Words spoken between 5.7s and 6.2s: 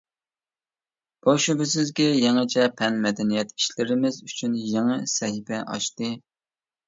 ئاچتى.